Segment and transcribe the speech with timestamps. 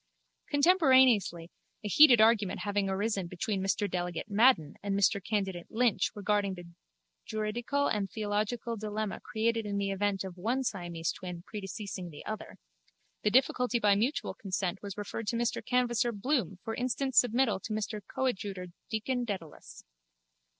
[0.49, 1.51] Contemporaneously,
[1.83, 6.67] a heated argument having arisen between Mr Delegate Madden and Mr Candidate Lynch regarding the
[7.27, 12.57] juridical and theological dilemma created in the event of one Siamese twin predeceasing the other,
[13.21, 17.71] the difficulty by mutual consent was referred to Mr Canvasser Bloom for instant submittal to
[17.71, 19.83] Mr Coadjutor Deacon Dedalus.